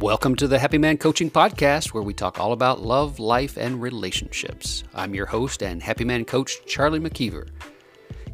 Welcome 0.00 0.36
to 0.36 0.46
the 0.46 0.58
Happy 0.58 0.76
Man 0.76 0.98
Coaching 0.98 1.30
Podcast, 1.30 1.94
where 1.94 2.02
we 2.02 2.12
talk 2.12 2.38
all 2.38 2.52
about 2.52 2.82
love, 2.82 3.18
life, 3.18 3.56
and 3.56 3.80
relationships. 3.80 4.84
I'm 4.94 5.14
your 5.14 5.24
host 5.24 5.62
and 5.62 5.82
Happy 5.82 6.04
Man 6.04 6.26
coach, 6.26 6.58
Charlie 6.66 7.00
McKeever. 7.00 7.48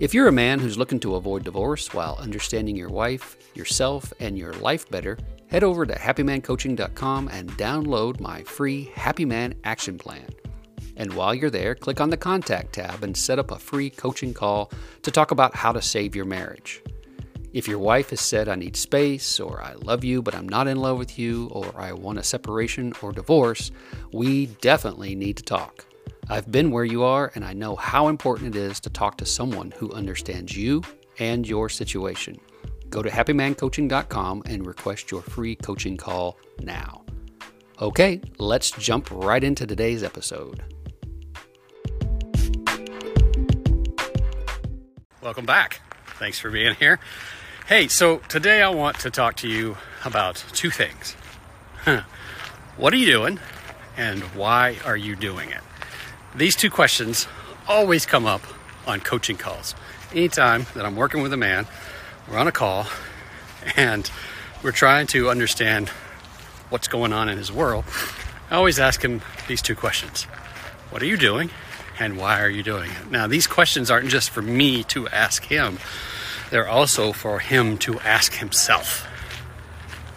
If 0.00 0.12
you're 0.12 0.26
a 0.26 0.32
man 0.32 0.58
who's 0.58 0.76
looking 0.76 0.98
to 0.98 1.14
avoid 1.14 1.44
divorce 1.44 1.94
while 1.94 2.16
understanding 2.16 2.74
your 2.74 2.88
wife, 2.88 3.36
yourself, 3.54 4.12
and 4.18 4.36
your 4.36 4.54
life 4.54 4.90
better, 4.90 5.16
head 5.46 5.62
over 5.62 5.86
to 5.86 5.94
happymancoaching.com 5.94 7.28
and 7.28 7.48
download 7.52 8.18
my 8.18 8.42
free 8.42 8.90
Happy 8.96 9.24
Man 9.24 9.54
Action 9.62 9.98
Plan. 9.98 10.26
And 10.96 11.14
while 11.14 11.32
you're 11.32 11.48
there, 11.48 11.76
click 11.76 12.00
on 12.00 12.10
the 12.10 12.16
Contact 12.16 12.72
tab 12.72 13.04
and 13.04 13.16
set 13.16 13.38
up 13.38 13.52
a 13.52 13.58
free 13.58 13.88
coaching 13.88 14.34
call 14.34 14.72
to 15.02 15.12
talk 15.12 15.30
about 15.30 15.54
how 15.54 15.70
to 15.70 15.80
save 15.80 16.16
your 16.16 16.24
marriage. 16.24 16.82
If 17.52 17.68
your 17.68 17.78
wife 17.78 18.10
has 18.10 18.20
said, 18.20 18.48
I 18.48 18.54
need 18.54 18.76
space, 18.76 19.38
or 19.38 19.62
I 19.62 19.74
love 19.74 20.04
you, 20.04 20.22
but 20.22 20.34
I'm 20.34 20.48
not 20.48 20.68
in 20.68 20.78
love 20.78 20.96
with 20.96 21.18
you, 21.18 21.48
or 21.48 21.70
I 21.78 21.92
want 21.92 22.18
a 22.18 22.22
separation 22.22 22.94
or 23.02 23.12
divorce, 23.12 23.70
we 24.10 24.46
definitely 24.62 25.14
need 25.14 25.36
to 25.36 25.42
talk. 25.42 25.84
I've 26.30 26.50
been 26.50 26.70
where 26.70 26.86
you 26.86 27.02
are, 27.02 27.30
and 27.34 27.44
I 27.44 27.52
know 27.52 27.76
how 27.76 28.08
important 28.08 28.56
it 28.56 28.58
is 28.58 28.80
to 28.80 28.90
talk 28.90 29.18
to 29.18 29.26
someone 29.26 29.70
who 29.72 29.92
understands 29.92 30.56
you 30.56 30.82
and 31.18 31.46
your 31.46 31.68
situation. 31.68 32.40
Go 32.88 33.02
to 33.02 33.10
happymancoaching.com 33.10 34.44
and 34.46 34.66
request 34.66 35.10
your 35.10 35.20
free 35.20 35.54
coaching 35.54 35.98
call 35.98 36.38
now. 36.62 37.04
Okay, 37.82 38.22
let's 38.38 38.70
jump 38.70 39.10
right 39.10 39.44
into 39.44 39.66
today's 39.66 40.02
episode. 40.02 40.62
Welcome 45.20 45.44
back. 45.44 45.82
Thanks 46.18 46.38
for 46.38 46.50
being 46.50 46.74
here. 46.76 46.98
Hey, 47.68 47.86
so 47.86 48.18
today 48.28 48.60
I 48.60 48.70
want 48.70 48.98
to 48.98 49.10
talk 49.10 49.36
to 49.36 49.48
you 49.48 49.76
about 50.04 50.44
two 50.52 50.68
things. 50.68 51.14
What 52.76 52.92
are 52.92 52.96
you 52.96 53.06
doing 53.06 53.38
and 53.96 54.22
why 54.34 54.78
are 54.84 54.96
you 54.96 55.14
doing 55.14 55.50
it? 55.50 55.60
These 56.34 56.56
two 56.56 56.70
questions 56.70 57.28
always 57.68 58.04
come 58.04 58.26
up 58.26 58.42
on 58.84 59.00
coaching 59.00 59.36
calls. 59.36 59.76
Anytime 60.12 60.66
that 60.74 60.84
I'm 60.84 60.96
working 60.96 61.22
with 61.22 61.32
a 61.32 61.36
man, 61.36 61.68
we're 62.28 62.36
on 62.36 62.48
a 62.48 62.52
call 62.52 62.88
and 63.76 64.10
we're 64.64 64.72
trying 64.72 65.06
to 65.08 65.30
understand 65.30 65.88
what's 66.68 66.88
going 66.88 67.12
on 67.12 67.28
in 67.28 67.38
his 67.38 67.52
world, 67.52 67.84
I 68.50 68.56
always 68.56 68.80
ask 68.80 69.04
him 69.04 69.22
these 69.46 69.62
two 69.62 69.76
questions 69.76 70.24
What 70.90 71.00
are 71.00 71.06
you 71.06 71.16
doing? 71.16 71.50
And 72.00 72.18
why 72.18 72.40
are 72.40 72.50
you 72.50 72.64
doing 72.64 72.90
it? 72.90 73.10
Now, 73.10 73.28
these 73.28 73.46
questions 73.46 73.88
aren't 73.88 74.08
just 74.08 74.30
for 74.30 74.42
me 74.42 74.82
to 74.84 75.06
ask 75.08 75.44
him, 75.44 75.78
they're 76.52 76.68
also 76.68 77.14
for 77.14 77.38
him 77.38 77.78
to 77.78 77.98
ask 78.00 78.34
himself 78.34 79.06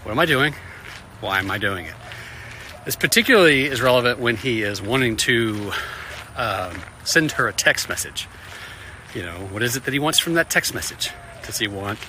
What 0.04 0.12
am 0.12 0.20
I 0.20 0.26
doing? 0.26 0.54
Why 1.22 1.40
am 1.40 1.50
I 1.50 1.58
doing 1.58 1.86
it? 1.86 1.94
This 2.84 2.98
particularly 2.98 3.66
is 3.66 3.82
relevant 3.82 4.20
when 4.20 4.36
he 4.36 4.62
is 4.62 4.82
wanting 4.82 5.16
to 5.18 5.72
um, 6.36 6.82
send 7.06 7.32
her 7.32 7.48
a 7.48 7.54
text 7.54 7.88
message. 7.88 8.28
You 9.16 9.24
know, 9.24 9.48
what 9.50 9.64
is 9.64 9.78
it 9.78 9.86
that 9.86 9.94
he 9.94 10.00
wants 10.00 10.20
from 10.20 10.34
that 10.34 10.50
text 10.50 10.74
message? 10.74 11.10
Does 11.46 11.58
he 11.58 11.70
want 11.70 12.00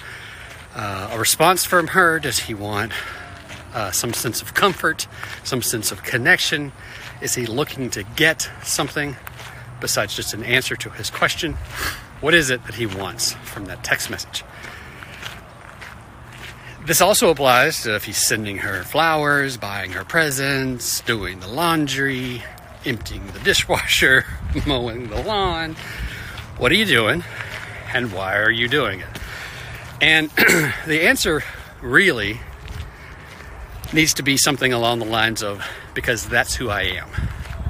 uh, 0.75 1.11
a 1.13 1.19
response 1.19 1.65
from 1.65 1.87
her? 1.89 2.19
Does 2.19 2.41
he 2.41 2.53
want 2.53 2.93
uh, 3.75 3.93
some 3.93 4.13
sense 4.13 4.43
of 4.43 4.55
comfort, 4.55 5.07
some 5.45 5.63
sense 5.63 5.93
of 5.93 6.03
connection? 6.03 6.73
Is 7.23 7.37
he 7.37 7.47
looking 7.47 7.91
to 7.91 8.03
get 8.03 8.51
something 8.65 9.15
besides 9.81 10.17
just 10.17 10.35
an 10.35 10.43
answer 10.43 10.75
to 10.75 10.91
his 10.91 11.11
question? 11.11 11.57
What 12.21 12.35
is 12.35 12.49
it 12.49 12.65
that 12.65 12.77
he 12.77 12.87
wants 12.87 13.33
from 13.45 13.67
that 13.67 13.85
text 13.85 14.11
message? 14.11 14.43
This 16.87 17.01
also 17.01 17.31
applies 17.31 17.83
to 17.83 17.95
if 17.95 18.05
he's 18.05 18.25
sending 18.25 18.59
her 18.59 18.83
flowers, 18.85 19.57
buying 19.57 19.93
her 19.93 20.05
presents, 20.05 21.01
doing 21.01 21.41
the 21.41 21.49
laundry, 21.49 22.43
emptying 22.85 23.27
the 23.27 23.39
dishwasher, 23.45 24.25
mowing 24.67 25.09
the 25.09 25.23
lawn. 25.23 25.77
What 26.57 26.73
are 26.73 26.77
you 26.77 26.87
doing 26.87 27.23
and 27.93 28.13
why 28.13 28.39
are 28.39 28.51
you 28.51 28.69
doing 28.69 29.01
it? 29.01 29.09
And 30.01 30.31
the 30.87 31.07
answer 31.07 31.43
really 31.83 32.41
needs 33.93 34.15
to 34.15 34.23
be 34.23 34.37
something 34.37 34.73
along 34.73 35.01
the 35.01 35.07
lines 35.07 35.43
of 35.43 35.63
because 35.93 36.27
that's 36.29 36.55
who 36.55 36.71
I 36.71 36.83
am, 36.83 37.09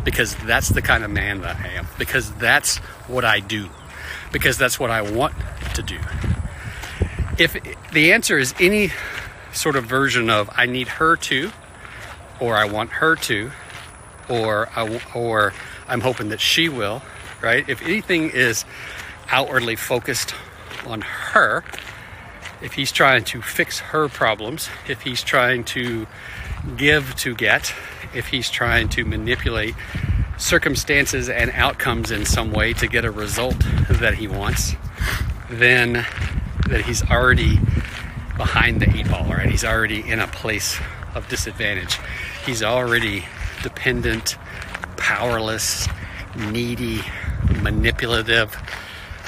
because 0.04 0.36
that's 0.36 0.68
the 0.68 0.82
kind 0.82 1.02
of 1.02 1.10
man 1.10 1.40
that 1.40 1.56
I 1.56 1.68
am, 1.68 1.88
because 1.98 2.32
that's 2.34 2.78
what 3.08 3.24
I 3.24 3.40
do 3.40 3.70
because 4.36 4.58
that's 4.58 4.78
what 4.78 4.90
I 4.90 5.00
want 5.00 5.32
to 5.76 5.82
do. 5.82 5.98
If 7.38 7.56
the 7.94 8.12
answer 8.12 8.36
is 8.36 8.52
any 8.60 8.92
sort 9.50 9.76
of 9.76 9.86
version 9.86 10.28
of 10.28 10.50
I 10.54 10.66
need 10.66 10.88
her 10.88 11.16
to, 11.16 11.50
or 12.38 12.54
I 12.54 12.66
want 12.66 12.90
her 12.90 13.16
to, 13.16 13.50
or 14.28 14.68
I, 14.76 15.00
or 15.14 15.54
I'm 15.88 16.02
hoping 16.02 16.28
that 16.28 16.40
she 16.42 16.68
will, 16.68 17.00
right? 17.40 17.66
If 17.66 17.80
anything 17.80 18.28
is 18.28 18.66
outwardly 19.30 19.74
focused 19.74 20.34
on 20.84 21.00
her, 21.00 21.64
if 22.60 22.74
he's 22.74 22.92
trying 22.92 23.24
to 23.24 23.40
fix 23.40 23.78
her 23.78 24.06
problems, 24.10 24.68
if 24.86 25.00
he's 25.00 25.22
trying 25.22 25.64
to 25.64 26.06
give 26.76 27.16
to 27.16 27.34
get, 27.34 27.74
if 28.14 28.26
he's 28.26 28.50
trying 28.50 28.90
to 28.90 29.06
manipulate 29.06 29.74
circumstances 30.38 31.28
and 31.28 31.50
outcomes 31.52 32.10
in 32.10 32.26
some 32.26 32.52
way 32.52 32.72
to 32.74 32.86
get 32.86 33.04
a 33.04 33.10
result 33.10 33.58
that 33.88 34.14
he 34.14 34.28
wants, 34.28 34.74
then 35.50 36.04
that 36.68 36.82
he's 36.84 37.02
already 37.10 37.58
behind 38.36 38.80
the 38.80 38.96
eight 38.96 39.08
ball, 39.08 39.24
right? 39.24 39.48
He's 39.48 39.64
already 39.64 40.08
in 40.08 40.20
a 40.20 40.26
place 40.26 40.78
of 41.14 41.28
disadvantage. 41.28 41.98
He's 42.44 42.62
already 42.62 43.24
dependent, 43.62 44.36
powerless, 44.96 45.88
needy, 46.36 47.00
manipulative, 47.62 48.56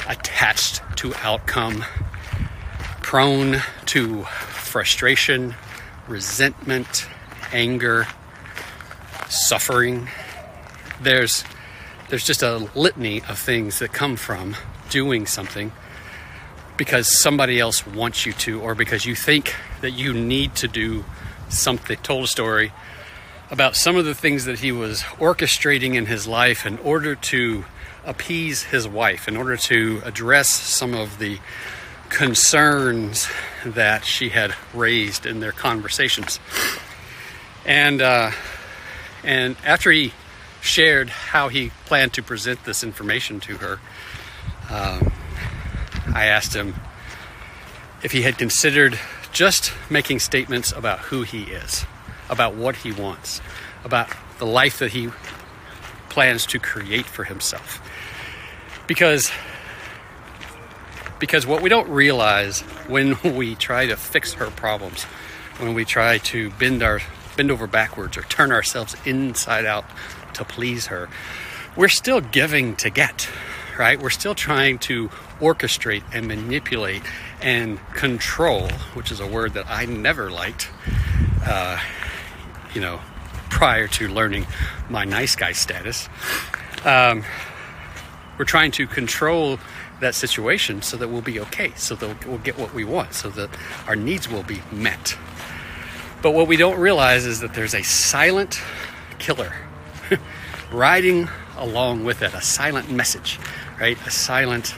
attached 0.09 0.83
to 0.97 1.15
outcome, 1.17 1.85
prone 3.03 3.63
to 3.87 4.25
frustration, 4.25 5.55
resentment, 6.07 7.07
anger, 7.53 8.07
suffering 9.29 10.09
there's 11.01 11.45
there's 12.09 12.27
just 12.27 12.43
a 12.43 12.57
litany 12.75 13.23
of 13.23 13.39
things 13.39 13.81
that 13.81 13.93
come 13.93 14.17
from 14.17 14.57
doing 14.89 15.27
something 15.27 15.73
because 16.79 17.21
somebody 17.21 17.61
else 17.61 17.87
wants 17.87 18.25
you 18.25 18.33
to 18.33 18.61
or 18.61 18.75
because 18.75 19.05
you 19.05 19.15
think 19.15 19.55
that 19.83 19.91
you 19.91 20.15
need 20.15 20.55
to 20.55 20.69
do 20.69 21.05
something. 21.51 21.99
Told 21.99 22.25
a 22.25 22.29
story 22.29 22.73
about 23.51 23.77
some 23.77 23.97
of 23.97 24.05
the 24.05 24.15
things 24.15 24.47
that 24.47 24.61
he 24.61 24.73
was 24.73 25.03
orchestrating 25.19 25.95
in 25.95 26.07
his 26.07 26.27
life 26.27 26.65
in 26.65 26.79
order 26.79 27.15
to 27.15 27.65
appease 28.05 28.63
his 28.65 28.89
wife 28.89 29.29
in 29.29 29.37
order 29.37 29.57
to 29.57 30.01
address 30.05 30.49
some 30.49 30.95
of 30.95 31.19
the 31.19 31.39
concerns 32.09 33.29
that 33.67 34.03
she 34.05 34.31
had 34.31 34.55
raised 34.73 35.27
in 35.27 35.41
their 35.41 35.53
conversations. 35.53 36.41
And 37.67 38.01
uh, 38.01 38.31
and 39.23 39.57
after 39.63 39.91
he 39.91 40.15
shared 40.69 41.09
how 41.09 41.49
he 41.49 41.71
planned 41.87 42.13
to 42.13 42.23
present 42.23 42.65
this 42.65 42.85
information 42.85 43.41
to 43.41 43.57
her, 43.57 43.81
um, 44.71 45.13
I 46.15 46.27
asked 46.27 46.55
him 46.55 46.75
if 48.03 48.13
he 48.13 48.23
had 48.23 48.39
considered 48.39 48.99
just 49.33 49.73
making 49.91 50.21
statements 50.21 50.73
about 50.73 51.01
who 51.01 51.23
he 51.23 51.45
is, 51.45 51.85
about 52.29 52.55
what 52.55 52.77
he 52.77 52.93
wants, 52.93 53.41
about 53.85 54.09
the 54.39 54.47
life 54.47 54.79
that 54.79 54.93
he 54.93 55.09
plans 56.09 56.47
to 56.47 56.59
create 56.59 57.07
for 57.07 57.25
himself. 57.25 57.81
Because 58.87 59.31
because 61.19 61.47
what 61.47 61.63
we 61.63 61.69
don't 61.69 61.89
realize 61.89 62.61
when 62.87 63.17
we 63.37 63.55
try 63.55 63.87
to 63.87 63.97
fix 63.97 64.35
her 64.35 64.51
problems, 64.51 65.05
when 65.59 65.75
we 65.75 65.85
try 65.85 66.19
to 66.19 66.51
bend 66.53 66.83
our 66.83 67.01
bend 67.37 67.51
over 67.51 67.67
backwards 67.67 68.17
or 68.17 68.23
turn 68.23 68.51
ourselves 68.53 68.97
inside 69.05 69.65
out 69.65 69.85
to 70.39 70.45
please 70.45 70.87
her, 70.87 71.09
we're 71.77 71.89
still 71.89 72.21
giving 72.21 72.75
to 72.77 72.91
get, 72.91 73.29
right? 73.79 74.01
We're 74.01 74.11
still 74.11 74.35
trying 74.35 74.79
to 74.81 75.09
orchestrate 75.41 76.03
and 76.13 76.27
manipulate 76.27 77.03
and 77.41 77.79
control, 77.95 78.69
which 78.95 79.13
is 79.13 79.21
a 79.21 79.27
word 79.27 79.55
that 79.55 79.67
I 79.69 79.85
never 79.85 80.31
liked, 80.31 80.69
uh, 81.47 81.79
you 82.75 82.81
know, 82.81 83.01
prior 83.51 83.87
to 83.87 84.09
learning 84.09 84.47
my 84.91 85.05
nice 85.05 85.37
guy 85.37 85.53
status. 85.53 86.09
Um, 86.85 87.25
we're 88.39 88.45
trying 88.45 88.73
to 88.73 88.87
control 88.87 89.59
that 90.01 90.15
situation 90.15 90.83
so 90.83 90.97
that 90.97 91.09
we'll 91.09 91.23
be 91.23 91.41
okay, 91.41 91.73
so 91.77 91.95
that 91.97 92.27
we'll 92.27 92.39
get 92.39 92.59
what 92.59 92.73
we 92.73 92.85
want, 92.85 93.15
so 93.15 93.31
that 93.31 93.51
our 93.87 93.97
needs 93.97 94.29
will 94.29 94.45
be 94.45 94.63
met. 94.71 95.17
But 96.23 96.33
what 96.33 96.49
we 96.49 96.57
don't 96.57 96.79
realize 96.79 97.27
is 97.27 97.41
that 97.41 97.55
there's 97.55 97.75
a 97.75 97.83
silent 97.83 98.61
killer 99.19 99.53
riding 100.71 101.29
along 101.57 102.05
with 102.05 102.23
it, 102.23 102.35
a 102.35 102.43
silent 102.43 102.91
message, 102.91 103.39
right? 103.81 103.99
A 104.07 104.11
silent 104.11 104.75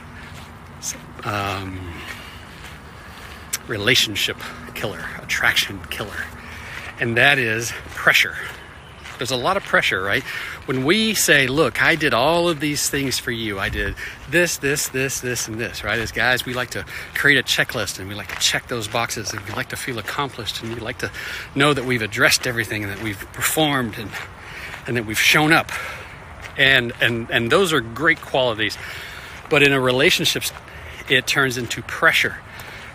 um, 1.25 1.95
relationship 3.67 4.37
killer, 4.75 5.05
attraction 5.23 5.81
killer. 5.91 6.25
and 6.99 7.17
that 7.17 7.39
is 7.39 7.73
pressure. 7.95 8.37
There's 9.19 9.31
a 9.31 9.37
lot 9.37 9.59
of 9.59 9.65
pressure, 9.65 10.03
right? 10.03 10.23
When 10.65 10.85
we 10.85 11.13
say, 11.13 11.47
Look, 11.47 11.83
I 11.83 11.95
did 11.95 12.15
all 12.15 12.49
of 12.49 12.61
these 12.61 12.89
things 12.89 13.19
for 13.19 13.31
you, 13.31 13.59
I 13.59 13.69
did 13.69 13.95
this, 14.31 14.57
this, 14.57 14.89
this, 14.89 15.21
this, 15.21 15.47
and 15.47 15.61
this, 15.61 15.85
right? 15.85 15.99
As 15.99 16.11
guys, 16.11 16.47
we 16.47 16.55
like 16.55 16.71
to 16.71 16.87
create 17.15 17.39
a 17.39 17.43
checklist 17.43 17.99
and 17.99 18.09
we 18.09 18.15
like 18.15 18.29
to 18.29 18.39
check 18.39 18.69
those 18.69 18.89
boxes 18.89 19.33
and 19.33 19.43
we 19.43 19.53
like 19.53 19.69
to 19.71 19.77
feel 19.77 19.99
accomplished 19.99 20.63
and 20.63 20.73
we 20.73 20.81
like 20.81 20.99
to 20.99 21.11
know 21.55 21.75
that 21.75 21.85
we've 21.85 22.01
addressed 22.01 22.47
everything 22.47 22.83
and 22.85 22.93
that 22.93 23.03
we've 23.03 23.21
performed 23.33 23.99
and, 23.99 24.11
and 24.87 24.97
that 24.97 25.07
we've 25.07 25.21
shown 25.21 25.53
up. 25.53 25.71
And, 26.57 26.93
and, 27.01 27.31
and 27.31 27.51
those 27.51 27.73
are 27.73 27.81
great 27.81 28.21
qualities. 28.21 28.77
But 29.49 29.63
in 29.63 29.73
a 29.73 29.81
relationship, 29.81 30.45
it 31.09 31.27
turns 31.27 31.57
into 31.57 31.83
pressure 31.83 32.39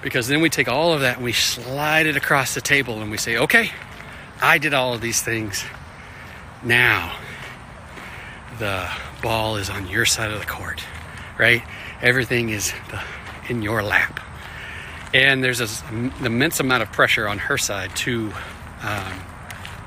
because 0.01 0.27
then 0.27 0.41
we 0.41 0.49
take 0.49 0.67
all 0.67 0.93
of 0.93 1.01
that 1.01 1.15
and 1.15 1.25
we 1.25 1.33
slide 1.33 2.05
it 2.05 2.15
across 2.15 2.53
the 2.53 2.61
table 2.61 3.01
and 3.01 3.09
we 3.09 3.17
say, 3.17 3.37
okay, 3.37 3.71
I 4.41 4.57
did 4.57 4.73
all 4.73 4.93
of 4.93 5.01
these 5.01 5.21
things. 5.21 5.63
Now, 6.63 7.17
the 8.59 8.87
ball 9.21 9.57
is 9.57 9.69
on 9.69 9.87
your 9.87 10.05
side 10.05 10.31
of 10.31 10.39
the 10.39 10.45
court, 10.45 10.83
right? 11.37 11.63
Everything 12.01 12.49
is 12.49 12.73
in 13.49 13.61
your 13.61 13.83
lap. 13.83 14.19
And 15.13 15.43
there's 15.43 15.59
an 15.59 16.13
immense 16.23 16.59
amount 16.59 16.83
of 16.83 16.91
pressure 16.91 17.27
on 17.27 17.37
her 17.37 17.57
side 17.57 17.95
to, 17.97 18.31
um, 18.81 19.13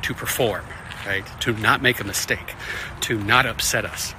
to 0.02 0.14
perform, 0.14 0.64
right? 1.06 1.24
To 1.40 1.52
not 1.54 1.82
make 1.82 2.00
a 2.00 2.04
mistake, 2.04 2.54
to 3.02 3.18
not 3.18 3.46
upset 3.46 3.84
us, 3.84 4.14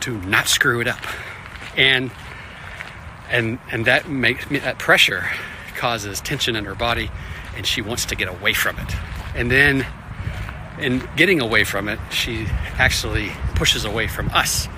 to 0.00 0.18
not 0.22 0.48
screw 0.48 0.80
it 0.80 0.88
up. 0.88 1.04
And 1.76 2.10
and 3.30 3.58
and 3.70 3.84
that 3.86 4.08
makes 4.08 4.46
that 4.46 4.78
pressure 4.78 5.28
causes 5.76 6.20
tension 6.20 6.56
in 6.56 6.64
her 6.64 6.74
body 6.74 7.10
and 7.56 7.66
she 7.66 7.80
wants 7.80 8.04
to 8.06 8.14
get 8.14 8.28
away 8.28 8.52
from 8.52 8.78
it 8.78 8.94
and 9.34 9.50
then 9.50 9.86
in 10.80 11.06
getting 11.16 11.40
away 11.40 11.64
from 11.64 11.88
it, 11.88 11.98
she 12.10 12.46
actually 12.78 13.30
pushes 13.54 13.84
away 13.84 14.06
from 14.06 14.28
us. 14.30 14.68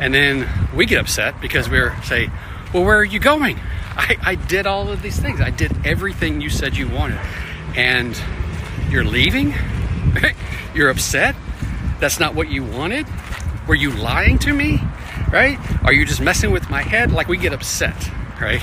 And 0.00 0.12
then 0.12 0.48
we 0.74 0.86
get 0.86 0.98
upset 0.98 1.40
because 1.40 1.68
we're 1.68 1.94
say, 2.02 2.30
well, 2.72 2.84
where 2.84 2.98
are 2.98 3.04
you 3.04 3.20
going? 3.20 3.58
I, 3.94 4.16
I 4.22 4.34
did 4.34 4.66
all 4.66 4.90
of 4.90 5.02
these 5.02 5.18
things. 5.18 5.40
I 5.40 5.50
did 5.50 5.86
everything 5.86 6.40
you 6.40 6.48
said 6.50 6.76
you 6.76 6.88
wanted. 6.88 7.20
And 7.76 8.18
you're 8.88 9.04
leaving? 9.04 9.54
you're 10.74 10.90
upset? 10.90 11.34
That's 12.00 12.18
not 12.18 12.34
what 12.34 12.50
you 12.50 12.64
wanted? 12.64 13.06
Were 13.66 13.74
you 13.74 13.90
lying 13.90 14.38
to 14.40 14.52
me? 14.52 14.80
Right? 15.30 15.58
Are 15.84 15.92
you 15.92 16.04
just 16.04 16.20
messing 16.20 16.50
with 16.50 16.68
my 16.68 16.82
head? 16.82 17.12
Like 17.12 17.28
we 17.28 17.36
get 17.36 17.52
upset, 17.52 18.10
right? 18.40 18.62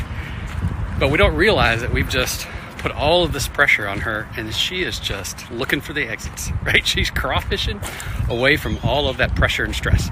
But 1.00 1.10
we 1.10 1.18
don't 1.18 1.36
realize 1.36 1.81
that 1.81 1.94
we've 1.94 2.10
just 2.10 2.48
put 2.80 2.92
all 2.92 3.24
of 3.24 3.34
this 3.34 3.48
pressure 3.48 3.88
on 3.88 4.00
her 4.00 4.28
and 4.38 4.54
she 4.54 4.84
is 4.84 5.00
just 5.00 5.50
looking 5.51 5.81
for 5.81 5.94
the 5.94 6.07
exits, 6.07 6.51
right? 6.63 6.86
She's 6.86 7.10
crawfishing 7.10 7.81
away 8.30 8.57
from 8.57 8.78
all 8.84 9.07
of 9.07 9.18
that 9.18 9.36
pressure 9.36 9.63
and 9.63 9.75
stress. 9.75 10.10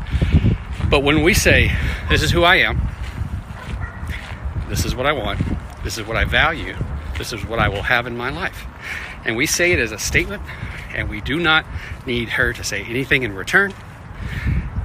But 0.89 1.03
when 1.03 1.23
we 1.23 1.33
say, 1.33 1.75
This 2.09 2.23
is 2.23 2.31
who 2.31 2.43
I 2.43 2.57
am, 2.57 2.81
this 4.69 4.85
is 4.85 4.95
what 4.95 5.05
I 5.05 5.11
want, 5.11 5.41
this 5.83 5.97
is 5.97 6.05
what 6.05 6.17
I 6.17 6.25
value, 6.25 6.75
this 7.17 7.33
is 7.33 7.45
what 7.45 7.59
I 7.59 7.67
will 7.67 7.83
have 7.83 8.07
in 8.07 8.15
my 8.15 8.29
life. 8.29 8.65
And 9.25 9.35
we 9.35 9.45
say 9.45 9.73
it 9.73 9.79
as 9.79 9.91
a 9.91 9.99
statement, 9.99 10.41
and 10.97 11.07
we 11.07 11.21
do 11.21 11.39
not 11.39 11.65
need 12.05 12.27
her 12.29 12.51
to 12.51 12.63
say 12.63 12.83
anything 12.83 13.23
in 13.23 13.33
return. 13.33 13.73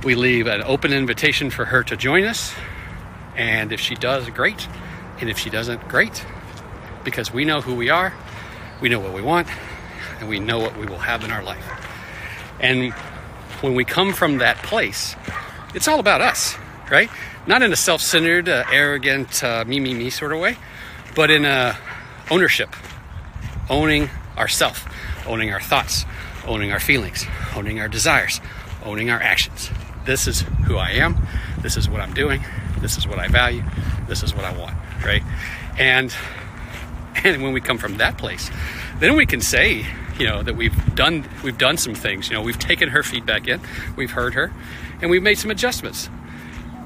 We 0.04 0.14
leave 0.14 0.46
an 0.46 0.62
open 0.62 0.92
invitation 0.92 1.50
for 1.50 1.64
her 1.64 1.82
to 1.82 1.96
join 1.96 2.24
us. 2.24 2.54
And 3.36 3.72
if 3.72 3.80
she 3.80 3.96
does, 3.96 4.28
great. 4.30 4.68
And 5.20 5.28
if 5.28 5.38
she 5.38 5.50
doesn't, 5.50 5.88
great 5.88 6.24
because 7.04 7.32
we 7.32 7.44
know 7.44 7.60
who 7.60 7.74
we 7.74 7.90
are, 7.90 8.12
we 8.80 8.88
know 8.88 9.00
what 9.00 9.12
we 9.12 9.22
want, 9.22 9.48
and 10.20 10.28
we 10.28 10.38
know 10.38 10.58
what 10.58 10.76
we 10.76 10.86
will 10.86 10.98
have 10.98 11.24
in 11.24 11.30
our 11.30 11.42
life. 11.42 11.64
And 12.60 12.92
when 13.60 13.74
we 13.74 13.84
come 13.84 14.12
from 14.12 14.38
that 14.38 14.58
place, 14.58 15.16
it's 15.74 15.88
all 15.88 16.00
about 16.00 16.20
us, 16.20 16.56
right? 16.90 17.10
Not 17.46 17.62
in 17.62 17.72
a 17.72 17.76
self 17.76 18.00
centered, 18.00 18.48
uh, 18.48 18.64
arrogant, 18.70 19.42
uh, 19.42 19.64
me, 19.66 19.80
me, 19.80 19.94
me 19.94 20.10
sort 20.10 20.32
of 20.32 20.38
way, 20.38 20.56
but 21.14 21.30
in 21.30 21.44
a 21.44 21.76
ownership, 22.30 22.74
owning 23.68 24.08
ourself, 24.36 24.86
owning 25.26 25.52
our 25.52 25.60
thoughts, 25.60 26.04
owning 26.46 26.72
our 26.72 26.80
feelings, 26.80 27.26
owning 27.54 27.80
our 27.80 27.88
desires, 27.88 28.40
owning 28.84 29.10
our 29.10 29.20
actions. 29.20 29.70
This 30.04 30.26
is 30.26 30.40
who 30.66 30.76
I 30.76 30.90
am. 30.90 31.16
This 31.60 31.76
is 31.76 31.88
what 31.88 32.00
I'm 32.00 32.12
doing. 32.14 32.44
This 32.80 32.96
is 32.96 33.06
what 33.06 33.18
I 33.18 33.28
value. 33.28 33.62
This 34.08 34.22
is 34.22 34.34
what 34.34 34.44
I 34.44 34.56
want, 34.58 34.76
right? 35.04 35.22
And 35.78 36.12
and 37.24 37.42
when 37.42 37.52
we 37.52 37.60
come 37.60 37.78
from 37.78 37.98
that 37.98 38.18
place, 38.18 38.50
then 38.98 39.16
we 39.16 39.26
can 39.26 39.40
say, 39.40 39.86
you 40.18 40.26
know, 40.26 40.42
that 40.42 40.56
we've 40.56 40.94
done 40.94 41.28
we've 41.44 41.58
done 41.58 41.76
some 41.76 41.94
things. 41.94 42.28
You 42.28 42.34
know, 42.34 42.42
we've 42.42 42.58
taken 42.58 42.88
her 42.88 43.02
feedback 43.02 43.46
in, 43.46 43.60
we've 43.96 44.10
heard 44.10 44.34
her, 44.34 44.52
and 45.00 45.10
we've 45.10 45.22
made 45.22 45.38
some 45.38 45.50
adjustments. 45.50 46.10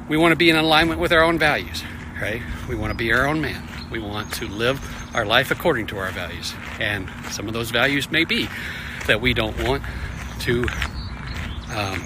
We 0.08 0.16
want 0.16 0.32
to 0.32 0.36
be 0.36 0.50
in 0.50 0.56
alignment 0.56 1.00
with 1.00 1.12
our 1.12 1.22
own 1.22 1.38
values, 1.38 1.82
right? 2.20 2.42
We 2.68 2.76
want 2.76 2.90
to 2.90 2.96
be 2.96 3.12
our 3.12 3.26
own 3.26 3.40
man. 3.40 3.66
We 3.90 3.98
want 3.98 4.32
to 4.34 4.46
live 4.46 4.78
our 5.16 5.26
life 5.26 5.50
according 5.50 5.88
to 5.88 5.98
our 5.98 6.12
values. 6.12 6.54
And 6.78 7.10
some 7.30 7.48
of 7.48 7.54
those 7.54 7.70
values 7.70 8.10
may 8.10 8.24
be 8.24 8.48
that 9.08 9.20
we 9.20 9.34
don't 9.34 9.60
want 9.64 9.82
to 10.40 10.66
um, 11.74 12.00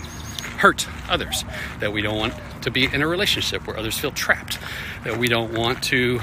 hurt 0.56 0.88
others, 1.10 1.44
that 1.80 1.92
we 1.92 2.00
don't 2.00 2.18
want 2.18 2.34
to 2.62 2.70
be 2.70 2.84
in 2.84 3.02
a 3.02 3.06
relationship 3.06 3.66
where 3.66 3.76
others 3.76 3.98
feel 3.98 4.12
trapped, 4.12 4.58
that 5.04 5.18
we 5.18 5.28
don't 5.28 5.52
want 5.52 5.82
to 5.84 6.20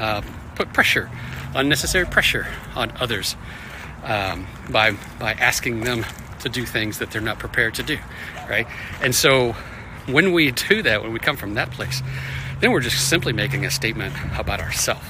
uh, 0.00 0.22
put 0.56 0.72
pressure 0.72 1.08
unnecessary 1.54 2.06
pressure 2.06 2.46
on 2.74 2.92
others 3.00 3.36
um, 4.04 4.46
by 4.70 4.92
by 5.18 5.32
asking 5.32 5.80
them 5.80 6.04
to 6.40 6.48
do 6.48 6.64
things 6.64 6.98
that 6.98 7.10
they're 7.10 7.20
not 7.20 7.38
prepared 7.38 7.74
to 7.74 7.82
do, 7.82 7.98
right? 8.48 8.66
And 9.02 9.14
so 9.14 9.52
when 10.06 10.32
we 10.32 10.52
do 10.52 10.82
that, 10.82 11.02
when 11.02 11.12
we 11.12 11.18
come 11.18 11.36
from 11.36 11.54
that 11.54 11.70
place, 11.70 12.02
then 12.60 12.72
we're 12.72 12.80
just 12.80 13.08
simply 13.08 13.32
making 13.32 13.66
a 13.66 13.70
statement 13.70 14.14
about 14.38 14.60
ourselves. 14.60 15.04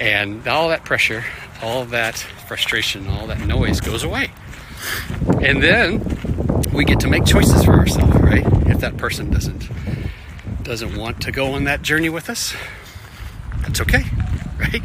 And 0.00 0.46
all 0.48 0.68
that 0.68 0.84
pressure, 0.84 1.24
all 1.62 1.84
that 1.86 2.16
frustration, 2.16 3.08
all 3.08 3.26
that 3.28 3.40
noise 3.40 3.80
goes 3.80 4.02
away. 4.02 4.30
And 5.42 5.62
then 5.62 6.02
we 6.72 6.84
get 6.84 7.00
to 7.00 7.08
make 7.08 7.24
choices 7.24 7.64
for 7.64 7.72
ourselves, 7.72 8.14
right? 8.16 8.44
If 8.66 8.80
that 8.80 8.96
person 8.96 9.30
doesn't 9.30 9.68
doesn't 10.62 10.96
want 10.96 11.20
to 11.20 11.30
go 11.30 11.52
on 11.52 11.64
that 11.64 11.82
journey 11.82 12.08
with 12.08 12.30
us, 12.30 12.54
that's 13.60 13.80
okay, 13.82 14.02
right? 14.58 14.82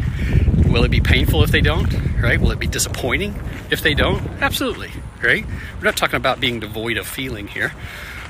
Will 0.70 0.84
it 0.84 0.92
be 0.92 1.00
painful 1.00 1.44
if 1.44 1.52
they 1.52 1.62
don't? 1.62 1.92
Right? 2.22 2.40
Will 2.40 2.52
it 2.52 2.60
be 2.60 2.68
disappointing 2.68 3.42
if 3.72 3.82
they 3.82 3.94
don't? 3.94 4.22
Absolutely. 4.42 4.92
Right? 5.24 5.46
We're 5.78 5.86
not 5.86 5.98
talking 5.98 6.18
about 6.18 6.40
being 6.40 6.60
devoid 6.60 6.98
of 6.98 7.08
feeling 7.08 7.48
here. 7.48 7.74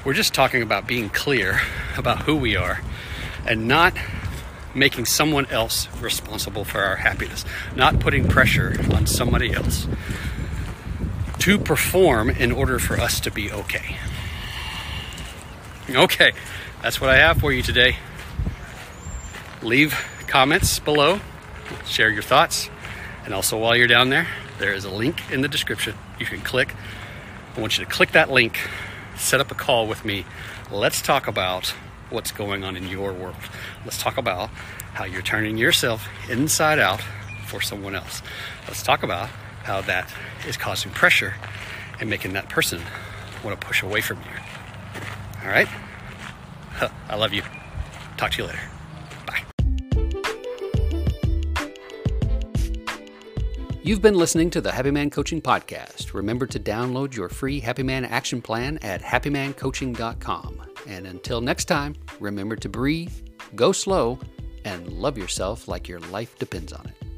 We're 0.06 0.14
just 0.14 0.34
talking 0.34 0.62
about 0.62 0.88
being 0.88 1.10
clear 1.10 1.60
about 1.98 2.22
who 2.22 2.36
we 2.36 2.56
are 2.56 2.82
and 3.46 3.68
not 3.68 3.94
making 4.76 5.06
someone 5.06 5.46
else 5.48 5.88
responsible 6.00 6.64
for 6.64 6.82
our 6.82 6.98
happiness, 6.98 7.46
not 7.76 8.00
putting 8.00 8.28
pressure 8.28 8.76
on 8.94 9.08
somebody 9.08 9.54
else 9.54 9.88
to 11.40 11.58
perform 11.58 12.30
in 12.30 12.52
order 12.52 12.80
for 12.80 13.00
us 13.00 13.20
to 13.22 13.32
be 13.32 13.52
okay. 13.52 13.96
Okay, 15.90 16.32
that's 16.82 17.02
what 17.02 17.10
I 17.10 17.18
have 17.18 17.40
for 17.40 17.52
you 17.52 17.64
today. 17.64 17.96
Leave 19.62 19.94
comments 20.28 20.80
below 20.80 21.20
share 21.86 22.10
your 22.10 22.22
thoughts. 22.22 22.70
And 23.26 23.34
also, 23.34 23.58
while 23.58 23.76
you're 23.76 23.88
down 23.88 24.10
there, 24.10 24.28
there 24.58 24.74
is 24.74 24.86
a 24.86 24.90
link 24.90 25.32
in 25.32 25.42
the 25.42 25.48
description. 25.48 25.96
You 26.20 26.26
can 26.26 26.42
click. 26.42 26.76
I 27.56 27.62
want 27.62 27.78
you 27.78 27.86
to 27.86 27.90
click 27.90 28.12
that 28.12 28.32
link, 28.32 28.58
set 29.16 29.40
up 29.40 29.52
a 29.52 29.56
call 29.56 29.88
with 29.88 30.06
me. 30.06 30.26
Let's 30.72 31.02
talk 31.02 31.28
about 31.28 31.74
what's 32.10 32.32
going 32.32 32.64
on 32.64 32.76
in 32.76 32.88
your 32.88 33.14
world. 33.14 33.36
Let's 33.86 34.02
talk 34.02 34.18
about 34.18 34.50
how 34.94 35.06
you're 35.06 35.22
turning 35.22 35.58
yourself 35.58 36.08
inside 36.30 36.80
out 36.80 37.02
for 37.46 37.62
someone 37.62 37.96
else. 37.96 38.22
Let's 38.68 38.84
talk 38.84 39.04
about 39.04 39.30
how 39.64 39.82
that 39.82 40.12
is 40.48 40.58
causing 40.58 40.92
pressure 40.92 41.36
and 42.00 42.10
making 42.10 42.34
that 42.34 42.50
person 42.50 42.82
want 43.44 43.60
to 43.60 43.68
push 43.68 43.84
away 43.84 44.02
from 44.02 44.18
you. 44.20 45.44
All 45.44 45.50
right? 45.50 45.68
I 47.10 47.16
love 47.16 47.34
you. 47.34 47.42
Talk 48.18 48.32
to 48.32 48.44
you 48.44 48.48
later. 48.48 48.60
Bye. 49.26 49.44
You've 53.82 54.02
been 54.02 54.16
listening 54.16 54.50
to 54.52 54.62
the 54.62 54.72
Happy 54.72 54.92
Man 54.92 55.10
Coaching 55.10 55.42
Podcast. 55.42 56.14
Remember 56.14 56.46
to 56.48 56.60
download 56.60 57.16
your 57.16 57.30
free 57.30 57.60
Happy 57.60 57.84
Man 57.84 58.06
action 58.06 58.42
plan 58.42 58.78
at 58.82 59.02
happymancoaching.com. 59.02 60.59
And 60.90 61.06
until 61.06 61.40
next 61.40 61.66
time, 61.66 61.96
remember 62.20 62.56
to 62.56 62.68
breathe, 62.68 63.14
go 63.56 63.72
slow, 63.72 64.18
and 64.66 64.92
love 64.92 65.20
yourself 65.20 65.68
like 65.68 65.88
your 65.88 66.00
life 66.00 66.38
depends 66.40 66.74
on 66.74 66.88
it. 66.88 67.09